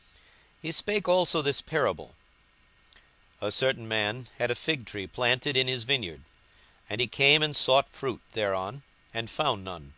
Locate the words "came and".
7.06-7.54